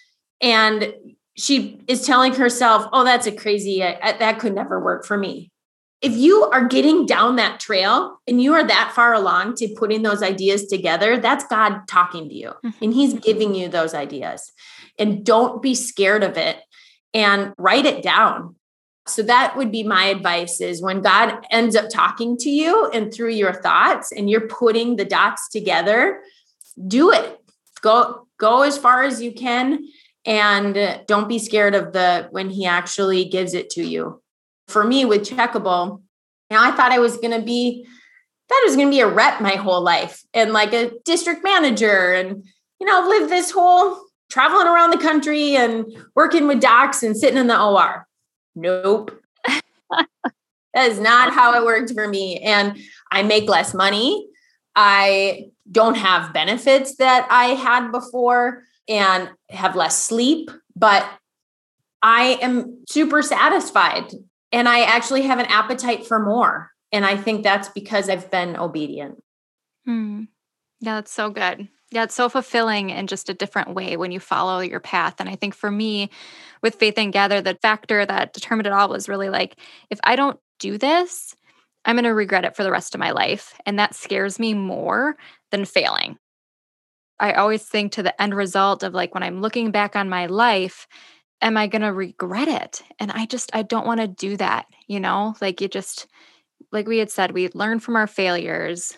[0.41, 0.95] And
[1.37, 5.51] she is telling herself oh that's a crazy I, that could never work for me.
[6.03, 10.03] If you are getting down that trail and you are that far along to putting
[10.03, 12.85] those ideas together that's god talking to you mm-hmm.
[12.85, 14.53] and he's giving you those ideas.
[14.99, 16.59] And don't be scared of it
[17.13, 18.57] and write it down
[19.09, 23.13] so that would be my advice is when God ends up talking to you and
[23.13, 26.21] through your thoughts and you're putting the dots together,
[26.89, 27.39] do it.
[27.83, 29.87] Go go as far as you can
[30.25, 34.21] and don't be scared of the when he actually gives it to you.
[34.67, 36.03] For me with Checkable,
[36.51, 37.87] know, I thought I was going to be
[38.49, 41.45] thought I was going to be a rep my whole life and like a district
[41.45, 42.45] manager and
[42.81, 47.39] you know, live this whole traveling around the country and working with docs and sitting
[47.39, 48.06] in the OR
[48.57, 49.23] nope.
[49.47, 52.41] that is not how it worked for me.
[52.41, 52.79] And
[53.13, 54.29] I make less money.
[54.75, 61.09] I don't have benefits that I had before and have less sleep, but
[62.03, 64.13] I am super satisfied
[64.53, 66.71] and I actually have an appetite for more.
[66.93, 69.23] And I think that's because I've been obedient.
[69.85, 70.25] Hmm.
[70.81, 71.69] Yeah, that's so good.
[71.93, 75.17] Yeah, it's so fulfilling in just a different way when you follow your path.
[75.21, 76.11] And I think for me,
[76.63, 79.57] with Faith and Gather, the factor that determined it all was really like,
[79.89, 81.37] if I don't do this,
[81.85, 83.55] I'm going to regret it for the rest of my life.
[83.65, 85.17] And that scares me more
[85.53, 86.19] than failing.
[87.21, 90.27] I always think to the end result of like when I'm looking back on my
[90.27, 90.89] life,
[91.41, 92.83] am I going to regret it?
[92.99, 95.35] And I just, I don't want to do that, you know?
[95.41, 96.09] Like you just,
[96.73, 98.97] like we had said, we learn from our failures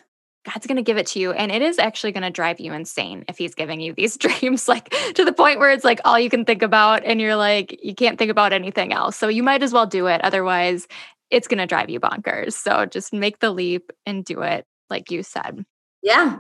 [0.49, 1.33] God's going to give it to you.
[1.33, 4.69] And it is actually going to drive you insane if He's giving you these dreams,
[4.69, 7.79] like to the point where it's like all you can think about, and you're like,
[7.83, 9.17] you can't think about anything else.
[9.17, 10.21] So you might as well do it.
[10.23, 10.87] Otherwise,
[11.31, 12.55] it's going to drive you bonkers.
[12.55, 15.65] So just make the leap and do it, like you said.
[16.03, 16.39] Yeah.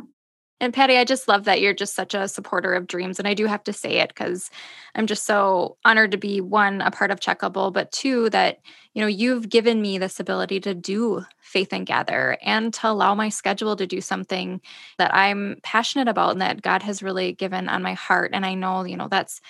[0.60, 3.20] And Patty, I just love that you're just such a supporter of dreams.
[3.20, 4.50] And I do have to say it because
[4.96, 8.58] I'm just so honored to be one, a part of Checkable, but two, that,
[8.92, 13.14] you know, you've given me this ability to do Faith and Gather and to allow
[13.14, 14.60] my schedule to do something
[14.98, 18.32] that I'm passionate about and that God has really given on my heart.
[18.34, 19.40] And I know, you know, that's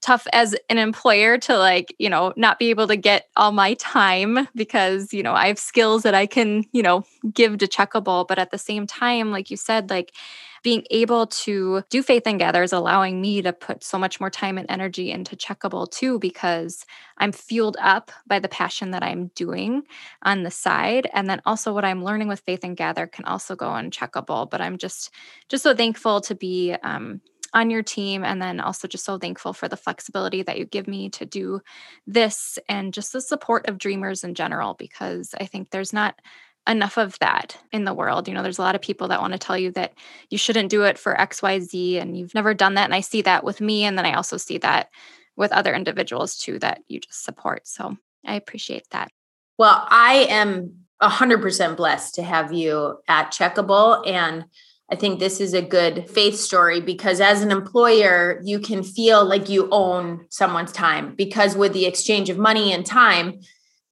[0.00, 3.74] tough as an employer to like you know not be able to get all my
[3.74, 7.04] time because you know i have skills that i can you know
[7.34, 10.12] give to checkable but at the same time like you said like
[10.62, 14.30] being able to do faith and gather is allowing me to put so much more
[14.30, 16.84] time and energy into checkable too because
[17.18, 19.82] i'm fueled up by the passion that i'm doing
[20.22, 23.54] on the side and then also what i'm learning with faith and gather can also
[23.56, 25.10] go on checkable but i'm just
[25.48, 27.20] just so thankful to be um,
[27.54, 30.86] on your team and then also just so thankful for the flexibility that you give
[30.86, 31.60] me to do
[32.06, 36.20] this and just the support of dreamers in general because i think there's not
[36.68, 38.28] enough of that in the world.
[38.28, 39.94] You know, there's a lot of people that want to tell you that
[40.30, 42.84] you shouldn't do it for XYZ and you've never done that.
[42.84, 43.84] And I see that with me.
[43.84, 44.90] And then I also see that
[45.36, 47.66] with other individuals too that you just support.
[47.66, 49.10] So I appreciate that.
[49.58, 54.06] Well, I am 100% blessed to have you at Checkable.
[54.06, 54.44] And
[54.90, 59.24] I think this is a good faith story because as an employer, you can feel
[59.24, 63.40] like you own someone's time because with the exchange of money and time,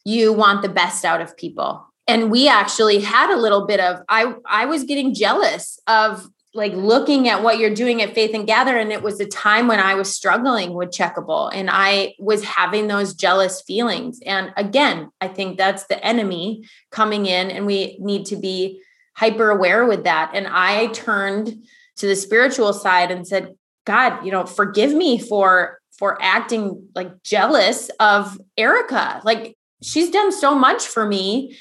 [0.05, 4.03] you want the best out of people and we actually had a little bit of
[4.09, 8.47] i i was getting jealous of like looking at what you're doing at faith and
[8.47, 12.43] gather and it was a time when i was struggling with checkable and i was
[12.45, 14.21] having those jealous feelings.
[14.25, 18.81] And again i think that's the enemy coming in and we need to be
[19.15, 20.33] hyper aware with that.
[20.35, 21.65] And i turned
[21.97, 27.23] to the spiritual side and said god you know forgive me for for acting like
[27.23, 29.21] jealous of erica.
[29.25, 31.57] Like she's done so much for me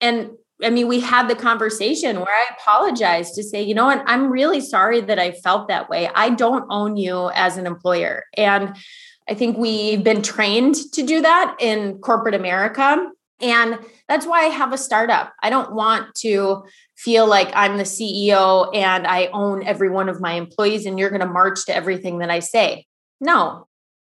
[0.00, 0.30] and
[0.62, 4.30] I mean, we had the conversation where I apologized to say, you know what, I'm
[4.30, 6.10] really sorry that I felt that way.
[6.14, 8.24] I don't own you as an employer.
[8.36, 8.76] And
[9.28, 13.10] I think we've been trained to do that in corporate America.
[13.40, 15.32] And that's why I have a startup.
[15.42, 16.64] I don't want to
[16.96, 21.08] feel like I'm the CEO and I own every one of my employees and you're
[21.08, 22.86] going to march to everything that I say.
[23.20, 23.66] No.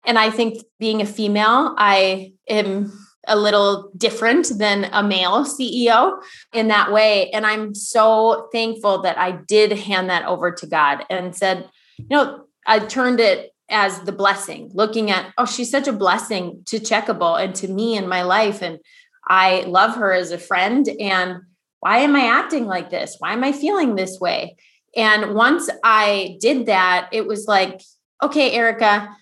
[0.05, 2.93] And I think being a female, I am
[3.27, 6.19] a little different than a male CEO
[6.53, 7.29] in that way.
[7.31, 12.07] And I'm so thankful that I did hand that over to God and said, you
[12.09, 16.79] know, I turned it as the blessing, looking at, oh, she's such a blessing to
[16.79, 18.61] Checkable and to me in my life.
[18.61, 18.79] And
[19.27, 20.87] I love her as a friend.
[20.99, 21.41] And
[21.81, 23.17] why am I acting like this?
[23.19, 24.55] Why am I feeling this way?
[24.95, 27.81] And once I did that, it was like,
[28.23, 29.15] okay, Erica,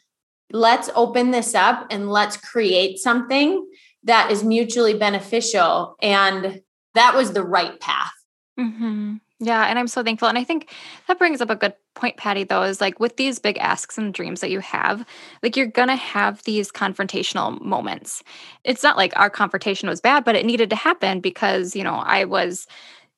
[0.51, 3.67] let's open this up and let's create something
[4.05, 5.95] that is mutually beneficial.
[6.01, 6.61] And
[6.93, 8.13] that was the right path.
[8.59, 9.15] Mm-hmm.
[9.41, 9.65] Yeah.
[9.65, 10.29] And I'm so thankful.
[10.29, 10.73] And I think
[11.07, 14.13] that brings up a good point, Patty, though, is like with these big asks and
[14.13, 15.05] dreams that you have,
[15.43, 18.23] like you're going to have these confrontational moments.
[18.63, 21.95] It's not like our confrontation was bad, but it needed to happen because, you know,
[21.95, 22.65] I was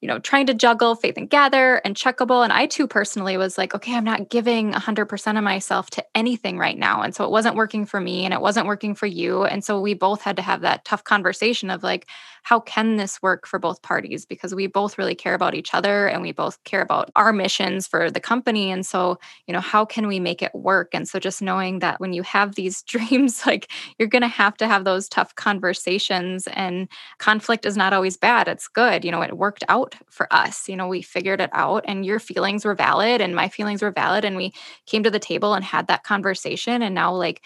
[0.01, 2.43] you know, trying to juggle Faith and Gather and Checkable.
[2.43, 6.59] And I too personally was like, okay, I'm not giving 100% of myself to anything
[6.59, 7.01] right now.
[7.01, 9.43] And so it wasn't working for me and it wasn't working for you.
[9.45, 12.07] And so we both had to have that tough conversation of like,
[12.47, 14.25] how can this work for both parties?
[14.25, 17.85] Because we both really care about each other and we both care about our missions
[17.85, 18.71] for the company.
[18.71, 20.91] And so, you know, how can we make it work?
[20.93, 23.69] And so just knowing that when you have these dreams, like
[23.99, 26.87] you're going to have to have those tough conversations and
[27.17, 28.47] conflict is not always bad.
[28.47, 29.03] It's good.
[29.03, 30.69] You know, it worked out for us.
[30.69, 33.91] You know, we figured it out and your feelings were valid and my feelings were
[33.91, 34.23] valid.
[34.23, 34.53] And we
[34.85, 36.81] came to the table and had that conversation.
[36.81, 37.41] And now, like,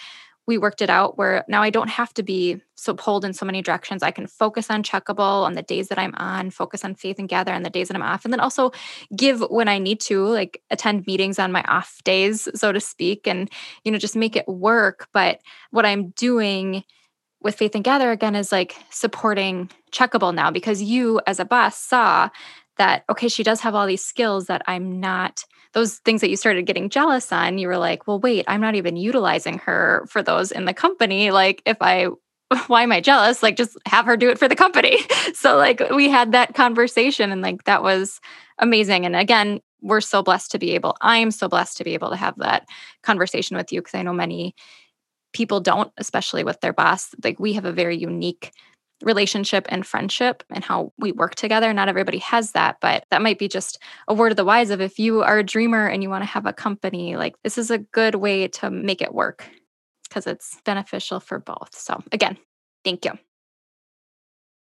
[0.47, 3.45] we worked it out where now I don't have to be so pulled in so
[3.45, 4.01] many directions.
[4.01, 7.29] I can focus on checkable on the days that I'm on, focus on faith and
[7.29, 8.71] gather on the days that I'm off, and then also
[9.15, 13.27] give when I need to, like attend meetings on my off days, so to speak,
[13.27, 13.49] and
[13.83, 15.07] you know, just make it work.
[15.13, 16.83] But what I'm doing
[17.41, 21.77] with Faith and Gather again is like supporting checkable now because you as a boss
[21.77, 22.29] saw
[22.77, 25.43] that okay, she does have all these skills that I'm not
[25.73, 28.75] those things that you started getting jealous on, you were like, well, wait, I'm not
[28.75, 31.31] even utilizing her for those in the company.
[31.31, 32.07] Like, if I,
[32.67, 33.41] why am I jealous?
[33.41, 34.97] Like, just have her do it for the company.
[35.33, 38.19] So, like, we had that conversation and like that was
[38.59, 39.05] amazing.
[39.05, 42.15] And again, we're so blessed to be able, I'm so blessed to be able to
[42.15, 42.67] have that
[43.01, 44.53] conversation with you because I know many
[45.33, 47.15] people don't, especially with their boss.
[47.23, 48.51] Like, we have a very unique
[49.01, 51.73] relationship and friendship and how we work together.
[51.73, 54.81] Not everybody has that, but that might be just a word of the wise of
[54.81, 57.71] if you are a dreamer and you want to have a company, like this is
[57.71, 59.45] a good way to make it work
[60.07, 61.73] because it's beneficial for both.
[61.73, 62.37] So, again,
[62.83, 63.11] thank you.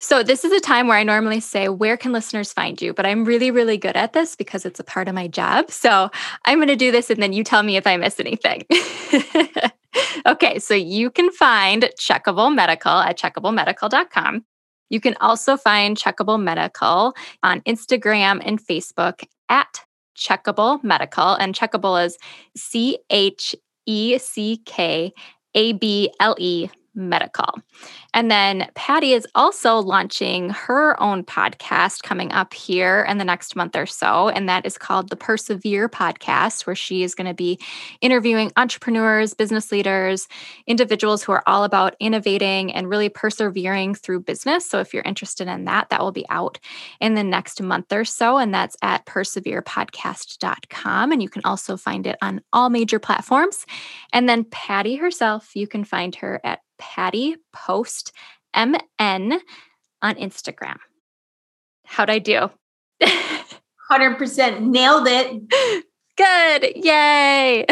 [0.00, 2.92] So, this is a time where I normally say, Where can listeners find you?
[2.92, 5.70] But I'm really, really good at this because it's a part of my job.
[5.70, 6.10] So,
[6.44, 8.64] I'm going to do this and then you tell me if I miss anything.
[10.26, 14.44] okay, so you can find Checkable Medical at checkablemedical.com.
[14.90, 19.80] You can also find Checkable Medical on Instagram and Facebook at
[20.16, 21.34] Checkable Medical.
[21.34, 22.16] And Checkable is
[22.56, 23.56] C H
[23.86, 25.12] E C K
[25.54, 27.60] A B L E medical.
[28.12, 33.56] And then Patty is also launching her own podcast coming up here in the next
[33.56, 34.28] month or so.
[34.28, 37.58] And that is called the Persevere Podcast, where she is going to be
[38.00, 40.28] interviewing entrepreneurs, business leaders,
[40.66, 44.68] individuals who are all about innovating and really persevering through business.
[44.68, 46.58] So if you're interested in that, that will be out
[47.00, 48.38] in the next month or so.
[48.38, 51.12] And that's at perseverepodcast.com.
[51.12, 53.66] And you can also find it on all major platforms.
[54.12, 58.12] And then Patty herself, you can find her at Patty Post
[58.56, 59.40] MN
[60.02, 60.76] on Instagram.
[61.84, 62.50] How'd I do?
[63.90, 65.84] 100% nailed it.
[66.16, 66.84] Good.
[66.84, 67.66] Yay.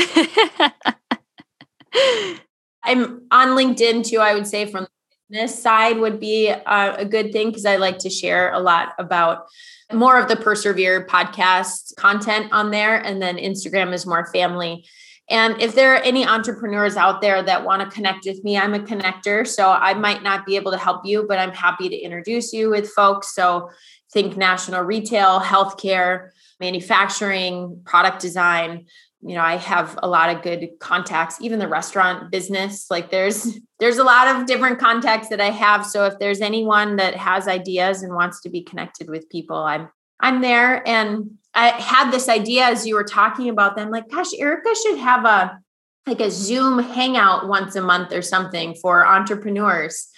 [2.85, 4.87] I'm on LinkedIn too, I would say from
[5.31, 8.93] this side would be a, a good thing because I like to share a lot
[8.99, 9.47] about
[9.93, 12.99] more of the Persevere podcast content on there.
[12.99, 14.85] And then Instagram is more family
[15.31, 18.75] and if there are any entrepreneurs out there that want to connect with me, I'm
[18.75, 19.47] a connector.
[19.47, 22.71] So I might not be able to help you, but I'm happy to introduce you
[22.71, 23.35] with folks.
[23.35, 23.71] So
[24.13, 28.87] think national retail, healthcare, manufacturing, product design.
[29.23, 32.87] You know, I have a lot of good contacts, even the restaurant business.
[32.91, 35.87] Like there's there's a lot of different contacts that I have.
[35.87, 39.89] So if there's anyone that has ideas and wants to be connected with people, I'm
[40.21, 40.87] I'm there.
[40.87, 44.99] And I had this idea as you were talking about them, like, gosh, Erica should
[44.99, 45.59] have a
[46.07, 50.09] like a Zoom hangout once a month or something for entrepreneurs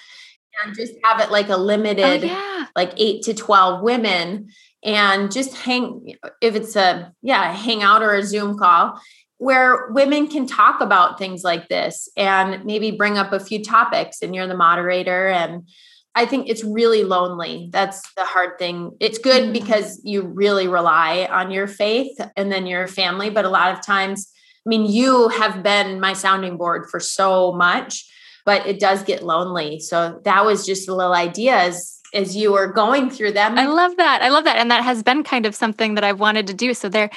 [0.64, 2.66] and just have it like a oh, limited, oh, yeah.
[2.74, 4.49] like eight to 12 women
[4.82, 9.01] and just hang, if it's a, yeah, a hangout or a Zoom call
[9.39, 14.22] where women can talk about things like this and maybe bring up a few topics
[14.22, 15.68] and you're the moderator and
[16.14, 17.68] I think it's really lonely.
[17.72, 18.92] That's the hard thing.
[19.00, 19.52] It's good mm-hmm.
[19.52, 23.30] because you really rely on your faith and then your family.
[23.30, 24.30] But a lot of times,
[24.64, 28.08] I mean, you have been my sounding board for so much,
[28.44, 29.80] but it does get lonely.
[29.80, 33.58] So that was just a little idea as, as you were going through them.
[33.58, 34.22] I love that.
[34.22, 34.56] I love that.
[34.56, 36.74] And that has been kind of something that I've wanted to do.
[36.74, 37.10] So there,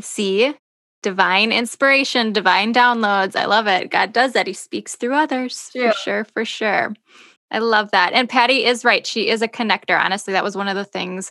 [0.00, 0.54] see,
[1.02, 3.34] divine inspiration, divine downloads.
[3.34, 3.90] I love it.
[3.90, 4.46] God does that.
[4.46, 5.70] He speaks through others.
[5.72, 5.88] True.
[5.88, 6.94] For sure, for sure.
[7.52, 8.12] I love that.
[8.12, 9.06] And Patty is right.
[9.06, 10.02] She is a connector.
[10.02, 11.30] Honestly, that was one of the things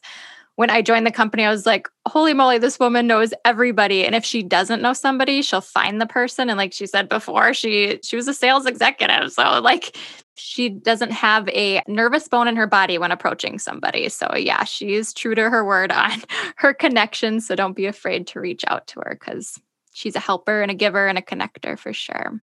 [0.55, 4.05] when I joined the company, I was like, holy moly, this woman knows everybody.
[4.05, 6.49] And if she doesn't know somebody, she'll find the person.
[6.49, 9.31] And like she said before, she she was a sales executive.
[9.31, 9.97] So like
[10.35, 14.09] she doesn't have a nervous bone in her body when approaching somebody.
[14.09, 16.11] So yeah, she is true to her word on
[16.57, 17.47] her connections.
[17.47, 19.59] So don't be afraid to reach out to her because
[19.93, 22.41] she's a helper and a giver and a connector for sure.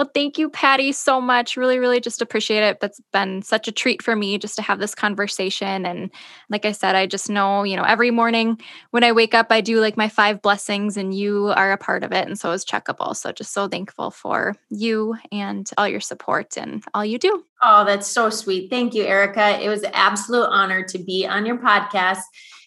[0.00, 1.58] Well, thank you, Patty, so much.
[1.58, 2.80] Really, really just appreciate it.
[2.80, 5.84] That's been such a treat for me just to have this conversation.
[5.84, 6.10] And
[6.48, 8.58] like I said, I just know, you know, every morning
[8.92, 12.02] when I wake up, I do like my five blessings, and you are a part
[12.02, 12.26] of it.
[12.26, 13.14] And so is Checkable.
[13.14, 17.44] So just so thankful for you and all your support and all you do.
[17.62, 18.70] Oh, that's so sweet.
[18.70, 19.62] Thank you, Erica.
[19.62, 22.22] It was an absolute honor to be on your podcast.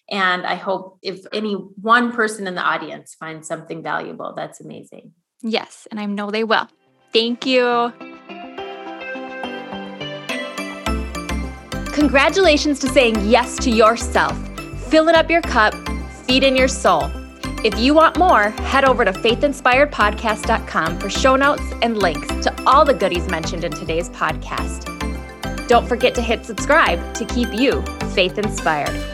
[0.08, 5.14] And I hope if any one person in the audience finds something valuable, that's amazing.
[5.42, 5.88] Yes.
[5.90, 6.68] And I know they will.
[7.14, 7.92] Thank you.
[11.92, 14.36] Congratulations to saying yes to yourself,
[14.90, 15.74] filling up your cup,
[16.26, 17.08] feeding your soul.
[17.64, 22.84] If you want more, head over to faithinspiredpodcast.com for show notes and links to all
[22.84, 24.88] the goodies mentioned in today's podcast.
[25.68, 27.80] Don't forget to hit subscribe to keep you
[28.12, 29.13] faith inspired.